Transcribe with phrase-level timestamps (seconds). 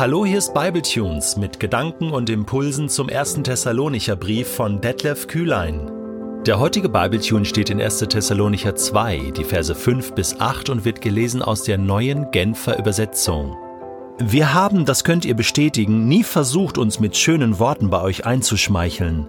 [0.00, 5.90] Hallo, hier ist Bibletunes mit Gedanken und Impulsen zum ersten Thessalonicher Brief von Detlef Kühlein.
[6.46, 7.98] Der heutige Bibletune steht in 1.
[7.98, 13.58] Thessalonicher 2, die Verse 5 bis 8 und wird gelesen aus der neuen Genfer Übersetzung.
[14.18, 19.28] Wir haben, das könnt ihr bestätigen, nie versucht, uns mit schönen Worten bei euch einzuschmeicheln.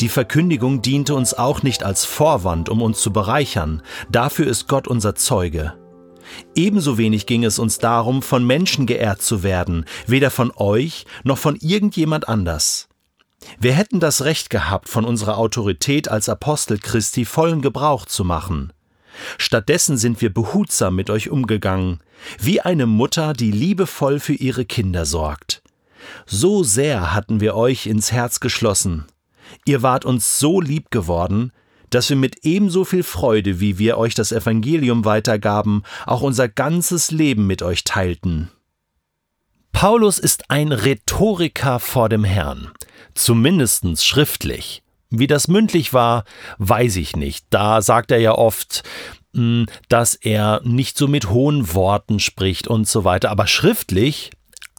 [0.00, 3.80] Die Verkündigung diente uns auch nicht als Vorwand, um uns zu bereichern,
[4.10, 5.74] dafür ist Gott unser Zeuge.
[6.54, 11.38] Ebenso wenig ging es uns darum, von Menschen geehrt zu werden, weder von euch noch
[11.38, 12.88] von irgendjemand anders.
[13.58, 18.72] Wir hätten das Recht gehabt, von unserer Autorität als Apostel Christi vollen Gebrauch zu machen.
[19.38, 22.00] Stattdessen sind wir behutsam mit euch umgegangen,
[22.38, 25.62] wie eine Mutter, die liebevoll für ihre Kinder sorgt.
[26.26, 29.06] So sehr hatten wir euch ins Herz geschlossen.
[29.64, 31.52] Ihr wart uns so lieb geworden,
[31.90, 37.10] dass wir mit ebenso viel Freude, wie wir euch das Evangelium weitergaben, auch unser ganzes
[37.10, 38.50] Leben mit euch teilten.
[39.72, 42.70] Paulus ist ein Rhetoriker vor dem Herrn,
[43.14, 44.82] zumindest schriftlich.
[45.10, 46.24] Wie das mündlich war,
[46.58, 47.46] weiß ich nicht.
[47.50, 48.82] Da sagt er ja oft,
[49.34, 53.30] hm, dass er nicht so mit hohen Worten spricht und so weiter.
[53.30, 54.30] Aber schriftlich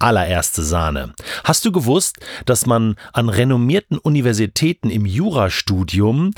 [0.01, 1.13] allererste Sahne.
[1.43, 6.33] Hast du gewusst, dass man an renommierten Universitäten im Jurastudium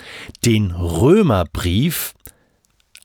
[0.46, 2.14] den Römerbrief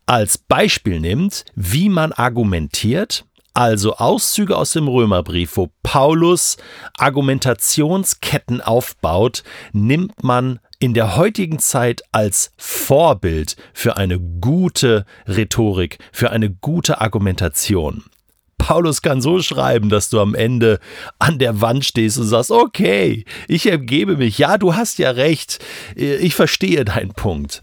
[0.06, 3.25] als Beispiel nimmt, wie man argumentiert?
[3.55, 6.59] Also Auszüge aus dem Römerbrief, wo Paulus
[6.97, 9.42] Argumentationsketten aufbaut,
[9.73, 17.01] nimmt man in der heutigen Zeit als Vorbild für eine gute Rhetorik, für eine gute
[17.01, 18.05] Argumentation.
[18.69, 20.78] Paulus kann so schreiben, dass du am Ende
[21.19, 24.36] an der Wand stehst und sagst, okay, ich ergebe mich.
[24.36, 25.64] Ja, du hast ja recht.
[25.94, 27.62] Ich verstehe deinen Punkt.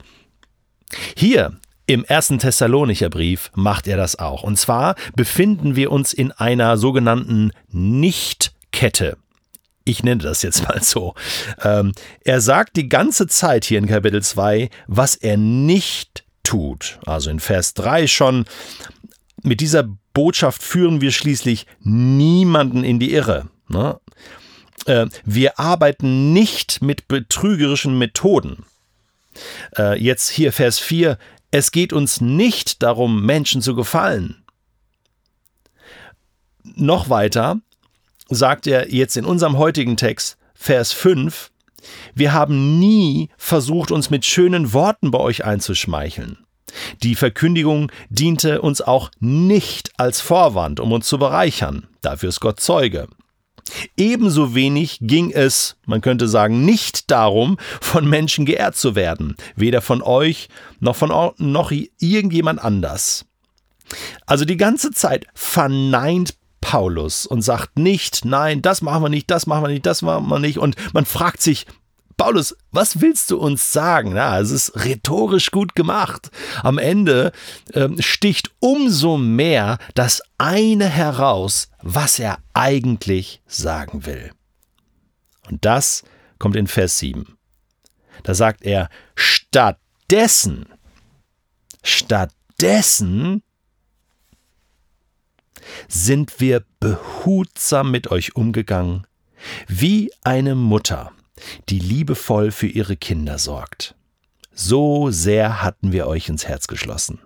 [1.15, 4.41] Hier im ersten Thessalonicher Brief macht er das auch.
[4.41, 9.17] Und zwar befinden wir uns in einer sogenannten Nichtkette.
[9.83, 11.13] Ich nenne das jetzt mal so.
[11.63, 11.91] Ähm,
[12.21, 16.97] er sagt die ganze Zeit hier in Kapitel 2, was er nicht tut.
[17.05, 18.45] Also in Vers 3 schon,
[19.43, 23.49] mit dieser Botschaft führen wir schließlich niemanden in die Irre.
[23.67, 23.99] Ne?
[24.87, 28.65] Äh, wir arbeiten nicht mit betrügerischen Methoden.
[29.77, 31.19] Äh, jetzt hier Vers 4.
[31.51, 34.43] Es geht uns nicht darum, Menschen zu gefallen.
[36.63, 37.59] Noch weiter
[38.27, 41.51] sagt er jetzt in unserem heutigen Text, Vers 5,
[42.15, 46.44] wir haben nie versucht, uns mit schönen Worten bei euch einzuschmeicheln.
[47.03, 51.87] Die Verkündigung diente uns auch nicht als Vorwand, um uns zu bereichern.
[52.01, 53.07] Dafür ist Gott Zeuge.
[53.97, 59.81] Ebenso wenig ging es, man könnte sagen, nicht darum, von Menschen geehrt zu werden, weder
[59.81, 60.49] von euch
[60.79, 63.25] noch von noch irgendjemand anders.
[64.25, 69.45] Also die ganze Zeit verneint Paulus und sagt nicht, nein, das machen wir nicht, das
[69.45, 70.57] machen wir nicht, das machen wir nicht.
[70.57, 71.65] Und man fragt sich,
[72.17, 74.13] Paulus, was willst du uns sagen?
[74.13, 76.31] Na, es ist rhetorisch gut gemacht.
[76.63, 77.33] Am Ende
[77.73, 84.31] ähm, sticht umso mehr das eine heraus, was er eigentlich sagen will.
[85.49, 86.03] Und das
[86.39, 87.37] kommt in Vers 7.
[88.23, 90.67] Da sagt er, stattdessen,
[91.83, 93.43] stattdessen
[95.89, 99.05] sind wir behutsam mit euch umgegangen,
[99.67, 101.11] wie eine Mutter
[101.69, 103.95] die liebevoll für ihre Kinder sorgt.
[104.53, 107.19] So sehr hatten wir euch ins Herz geschlossen.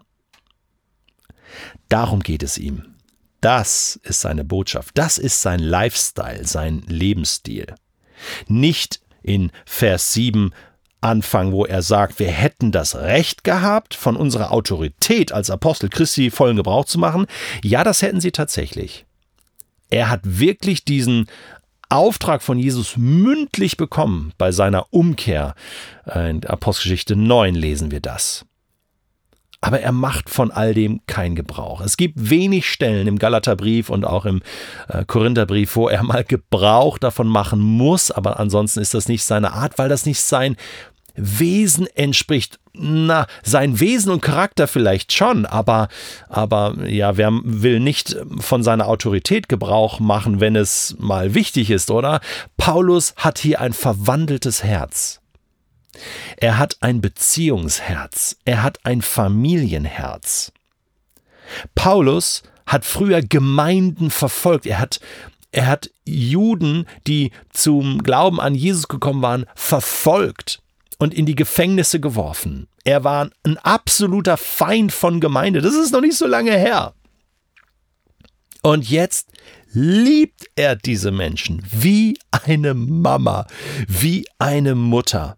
[1.87, 2.95] Darum geht es ihm.
[3.41, 4.97] Das ist seine Botschaft.
[4.97, 7.75] Das ist sein Lifestyle, sein Lebensstil.
[8.47, 10.53] Nicht in Vers 7
[11.01, 16.29] Anfang, wo er sagt, wir hätten das Recht gehabt, von unserer Autorität als Apostel Christi
[16.29, 17.25] vollen Gebrauch zu machen.
[17.63, 19.05] Ja, das hätten sie tatsächlich.
[19.89, 21.27] Er hat wirklich diesen
[21.89, 25.55] Auftrag von Jesus mündlich bekommen bei seiner Umkehr.
[26.05, 28.45] In Apostelgeschichte 9 lesen wir das.
[29.61, 31.81] Aber er macht von all dem keinen Gebrauch.
[31.81, 34.41] Es gibt wenig Stellen im Galaterbrief und auch im
[34.87, 39.51] äh, Korintherbrief, wo er mal Gebrauch davon machen muss, aber ansonsten ist das nicht seine
[39.51, 40.55] Art, weil das nicht sein
[41.19, 42.59] Wesen entspricht.
[42.73, 45.89] Na, sein Wesen und Charakter vielleicht schon, aber,
[46.29, 51.91] aber ja, wer will nicht von seiner Autorität Gebrauch machen, wenn es mal wichtig ist,
[51.91, 52.21] oder?
[52.57, 55.19] Paulus hat hier ein verwandeltes Herz.
[56.37, 58.37] Er hat ein Beziehungsherz.
[58.45, 60.53] Er hat ein Familienherz.
[61.75, 64.65] Paulus hat früher Gemeinden verfolgt.
[64.65, 65.01] Er hat
[65.51, 70.61] er hat Juden, die zum Glauben an Jesus gekommen waren, verfolgt
[70.99, 72.67] und in die Gefängnisse geworfen.
[72.83, 75.61] Er war ein absoluter Feind von Gemeinde.
[75.61, 76.93] Das ist noch nicht so lange her.
[78.61, 79.31] Und jetzt
[79.71, 83.47] liebt er diese Menschen wie eine Mama,
[83.87, 85.37] wie eine Mutter.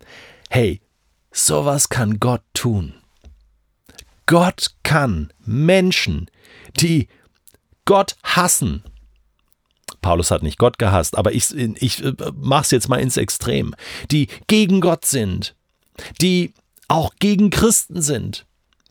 [0.49, 0.81] Hey,
[1.31, 2.95] sowas kann Gott tun.
[4.25, 6.29] Gott kann Menschen,
[6.79, 7.07] die
[7.85, 8.83] Gott hassen,
[10.01, 13.75] Paulus hat nicht Gott gehasst, aber ich, ich äh, mach's jetzt mal ins Extrem,
[14.09, 15.55] die gegen Gott sind,
[16.21, 16.53] die
[16.87, 18.45] auch gegen Christen sind,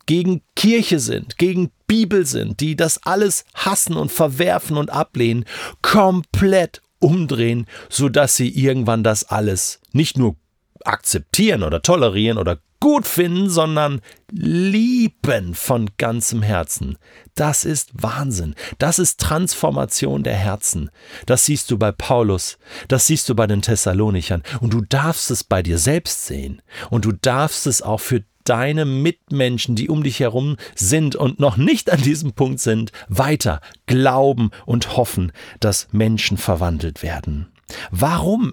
[0.06, 5.44] gegen Kirche sind, gegen Bibel sind, die das alles hassen und verwerfen und ablehnen,
[5.82, 10.36] komplett umdrehen, sodass sie irgendwann das alles nicht nur
[10.84, 14.00] akzeptieren oder tolerieren oder gut finden, sondern
[14.32, 16.96] lieben von ganzem Herzen.
[17.34, 18.54] Das ist Wahnsinn.
[18.78, 20.90] Das ist Transformation der Herzen.
[21.26, 25.44] Das siehst du bei Paulus, das siehst du bei den Thessalonichern und du darfst es
[25.44, 30.20] bei dir selbst sehen und du darfst es auch für deine Mitmenschen, die um dich
[30.20, 36.36] herum sind und noch nicht an diesem Punkt sind, weiter glauben und hoffen, dass Menschen
[36.36, 37.52] verwandelt werden.
[37.90, 38.52] Warum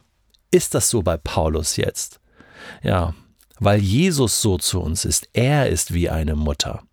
[0.51, 2.19] ist das so bei Paulus jetzt?
[2.83, 3.13] Ja,
[3.59, 5.29] weil Jesus so zu uns ist.
[5.33, 6.83] Er ist wie eine Mutter.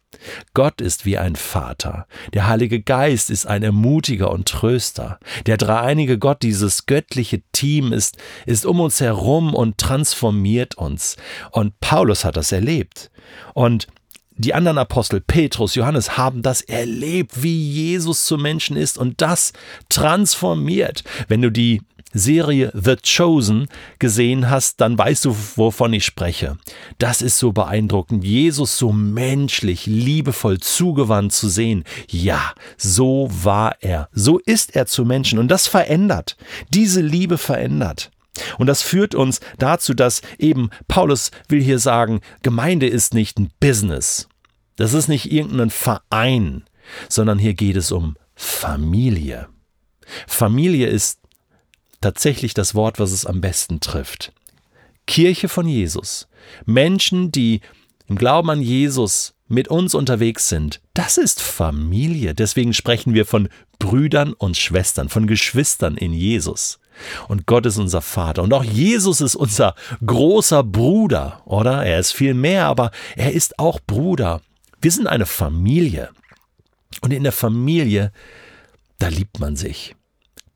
[0.54, 2.06] Gott ist wie ein Vater.
[2.32, 5.18] Der Heilige Geist ist ein Ermutiger und Tröster.
[5.46, 8.16] Der dreieinige Gott, dieses göttliche Team ist,
[8.46, 11.16] ist um uns herum und transformiert uns.
[11.50, 13.10] Und Paulus hat das erlebt.
[13.54, 13.88] Und
[14.36, 19.52] die anderen Apostel, Petrus, Johannes, haben das erlebt, wie Jesus zu Menschen ist und das
[19.88, 21.04] transformiert.
[21.28, 21.82] Wenn du die
[22.14, 23.68] Serie The Chosen
[23.98, 26.56] gesehen hast, dann weißt du, wovon ich spreche.
[26.98, 31.84] Das ist so beeindruckend, Jesus so menschlich, liebevoll zugewandt zu sehen.
[32.08, 36.36] Ja, so war er, so ist er zu Menschen und das verändert.
[36.70, 38.10] Diese Liebe verändert.
[38.58, 43.50] Und das führt uns dazu, dass eben Paulus will hier sagen, Gemeinde ist nicht ein
[43.60, 44.28] Business.
[44.76, 46.64] Das ist nicht irgendein Verein,
[47.08, 49.48] sondern hier geht es um Familie.
[50.26, 51.20] Familie ist
[52.04, 54.32] tatsächlich das Wort, was es am besten trifft.
[55.06, 56.28] Kirche von Jesus.
[56.66, 57.62] Menschen, die
[58.06, 62.34] im Glauben an Jesus mit uns unterwegs sind, das ist Familie.
[62.34, 63.48] Deswegen sprechen wir von
[63.78, 66.78] Brüdern und Schwestern, von Geschwistern in Jesus.
[67.26, 68.42] Und Gott ist unser Vater.
[68.42, 69.74] Und auch Jesus ist unser
[70.04, 71.86] großer Bruder, oder?
[71.86, 74.42] Er ist viel mehr, aber er ist auch Bruder.
[74.82, 76.10] Wir sind eine Familie.
[77.00, 78.12] Und in der Familie,
[78.98, 79.96] da liebt man sich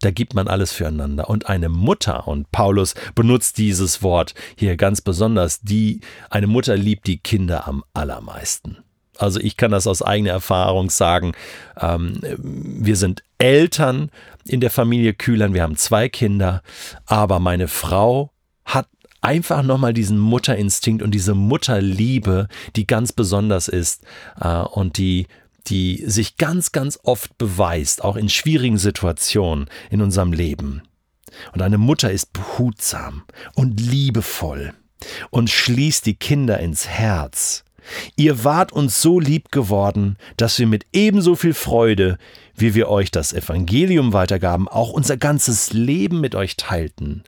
[0.01, 1.29] da gibt man alles füreinander.
[1.29, 6.01] Und eine Mutter, und Paulus benutzt dieses Wort hier ganz besonders, die,
[6.31, 8.79] eine Mutter liebt die Kinder am allermeisten.
[9.19, 11.33] Also ich kann das aus eigener Erfahrung sagen.
[11.79, 14.11] Ähm, wir sind Eltern
[14.47, 16.63] in der Familie Kühlern, wir haben zwei Kinder,
[17.05, 18.31] aber meine Frau
[18.65, 18.87] hat
[19.21, 22.47] einfach nochmal diesen Mutterinstinkt und diese Mutterliebe,
[22.77, 24.05] die ganz besonders ist
[24.41, 25.27] äh, und die
[25.69, 30.83] die sich ganz, ganz oft beweist, auch in schwierigen Situationen in unserem Leben.
[31.53, 33.25] Und eine Mutter ist behutsam
[33.55, 34.75] und liebevoll
[35.31, 37.65] und schließt die Kinder ins Herz.
[38.17, 42.19] Ihr wart uns so lieb geworden, dass wir mit ebenso viel Freude,
[42.55, 47.25] wie wir euch das Evangelium weitergaben, auch unser ganzes Leben mit euch teilten.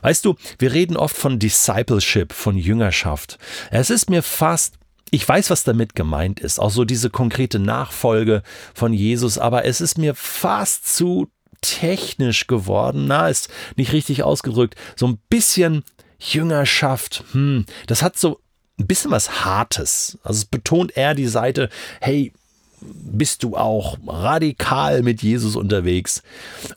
[0.00, 3.38] Weißt du, wir reden oft von Discipleship, von Jüngerschaft.
[3.70, 4.78] Es ist mir fast
[5.10, 8.42] ich weiß, was damit gemeint ist, auch so diese konkrete Nachfolge
[8.74, 11.28] von Jesus, aber es ist mir fast zu
[11.60, 15.84] technisch geworden, na, ist nicht richtig ausgedrückt, so ein bisschen
[16.18, 18.40] Jüngerschaft, hm, das hat so
[18.78, 20.18] ein bisschen was Hartes.
[20.22, 21.68] Also es betont eher die Seite,
[22.00, 22.32] hey,
[22.80, 26.22] bist du auch radikal mit Jesus unterwegs.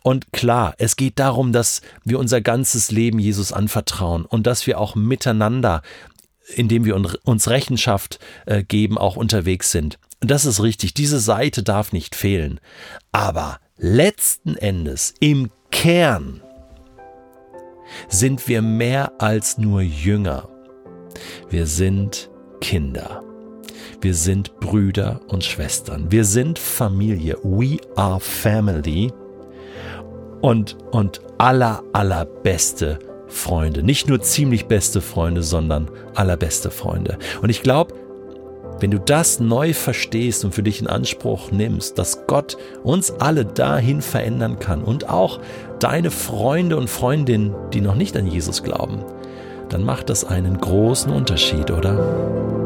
[0.02, 4.80] Und klar, es geht darum, dass wir unser ganzes Leben Jesus anvertrauen und dass wir
[4.80, 5.84] auch miteinander
[6.56, 10.00] indem wir uns Rechenschaft äh, geben, auch unterwegs sind.
[10.22, 12.60] Und das ist richtig, diese Seite darf nicht fehlen.
[13.12, 16.42] Aber letzten Endes, im Kern,
[18.08, 20.48] sind wir mehr als nur Jünger.
[21.50, 22.30] Wir sind
[22.62, 23.24] Kinder.
[24.00, 26.12] Wir sind Brüder und Schwestern.
[26.12, 27.38] Wir sind Familie.
[27.44, 29.12] We are family.
[30.42, 33.00] Und, und aller, allerbeste
[33.32, 33.84] Freunde.
[33.84, 37.18] Nicht nur ziemlich beste Freunde, sondern allerbeste Freunde.
[37.42, 37.96] Und ich glaube,
[38.80, 43.46] wenn du das neu verstehst und für dich in Anspruch nimmst, dass Gott uns alle
[43.46, 45.40] dahin verändern kann und auch
[45.80, 49.04] deine Freunde und Freundinnen, die noch nicht an Jesus glauben,
[49.70, 52.61] dann macht das einen großen Unterschied, oder?